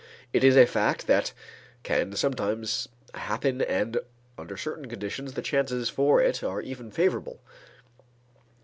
It 0.33 0.43
is 0.43 0.57
a 0.57 0.65
fact 0.65 1.05
that 1.05 1.25
that 1.25 1.33
can 1.83 2.15
sometimes 2.15 2.89
happen 3.13 3.61
and 3.61 3.99
under 4.35 4.57
certain 4.57 4.89
conditions 4.89 5.33
the 5.33 5.43
chances 5.43 5.91
for 5.91 6.19
it 6.19 6.43
are 6.43 6.59
even 6.59 6.89
favorable. 6.89 7.39